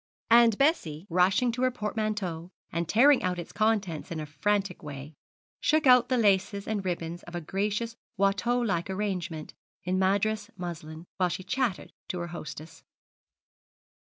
And 0.31 0.57
Bessie, 0.57 1.05
rushing 1.11 1.51
to 1.51 1.61
her 1.61 1.69
portmanteau, 1.69 2.49
and 2.71 2.89
tearing 2.89 3.21
out 3.21 3.37
its 3.37 3.51
contents 3.51 4.09
in 4.09 4.19
a 4.19 4.25
frantic 4.25 4.81
way, 4.81 5.13
shook 5.59 5.85
out 5.85 6.09
the 6.09 6.17
laces 6.17 6.67
and 6.67 6.83
ribbons 6.83 7.21
of 7.27 7.35
a 7.35 7.39
gracious 7.39 7.95
Watteau 8.17 8.59
like 8.61 8.89
arrangement 8.89 9.53
in 9.83 9.99
Madras 9.99 10.49
muslin, 10.57 11.05
while 11.17 11.29
she 11.29 11.43
chattered 11.43 11.93
to 12.07 12.17
her 12.17 12.29
hostess. 12.29 12.83